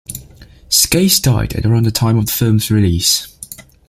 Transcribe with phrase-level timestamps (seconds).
[0.67, 3.37] Skase died at around the time of the film's release.